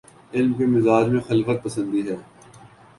[0.33, 2.15] علم کے مزاج میں خلوت پسندی ہے۔